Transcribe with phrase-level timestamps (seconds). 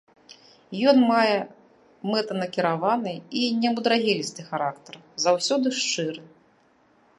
[0.91, 1.35] Ён мае
[2.11, 4.95] мэтанакіраваны і немудрагелісты характар,
[5.29, 6.21] заўсёды шчыры.